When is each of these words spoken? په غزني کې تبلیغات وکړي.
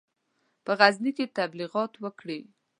په 0.65 0.71
غزني 0.79 1.11
کې 1.17 1.25
تبلیغات 1.37 1.93
وکړي. 2.03 2.39